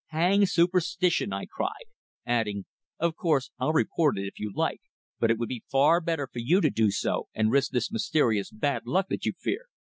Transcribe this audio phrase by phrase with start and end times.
[0.07, 1.85] "Hang superstition!" I cried.
[2.25, 2.65] Adding:
[2.97, 4.81] "Of course, I'll report it if you like,
[5.19, 8.49] but it would be far better for you to do so and risk this mysterious
[8.49, 9.65] bad luck that you fear."